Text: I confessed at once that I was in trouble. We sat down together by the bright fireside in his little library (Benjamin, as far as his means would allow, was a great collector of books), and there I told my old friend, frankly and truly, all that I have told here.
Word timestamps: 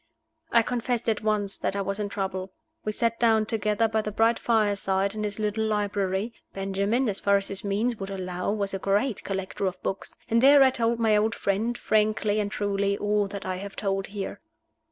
I 0.51 0.63
confessed 0.63 1.07
at 1.09 1.21
once 1.21 1.57
that 1.57 1.75
I 1.75 1.81
was 1.83 1.99
in 1.99 2.09
trouble. 2.09 2.51
We 2.83 2.91
sat 2.91 3.19
down 3.19 3.45
together 3.45 3.87
by 3.87 4.01
the 4.01 4.11
bright 4.11 4.39
fireside 4.39 5.13
in 5.13 5.23
his 5.23 5.37
little 5.37 5.63
library 5.63 6.33
(Benjamin, 6.53 7.07
as 7.07 7.19
far 7.19 7.37
as 7.37 7.49
his 7.49 7.63
means 7.63 7.97
would 7.97 8.09
allow, 8.09 8.51
was 8.51 8.73
a 8.73 8.79
great 8.79 9.23
collector 9.23 9.67
of 9.67 9.79
books), 9.83 10.15
and 10.27 10.41
there 10.41 10.63
I 10.63 10.71
told 10.71 10.97
my 10.97 11.15
old 11.15 11.35
friend, 11.35 11.77
frankly 11.77 12.39
and 12.39 12.49
truly, 12.51 12.97
all 12.97 13.27
that 13.27 13.45
I 13.45 13.57
have 13.57 13.75
told 13.75 14.07
here. 14.07 14.41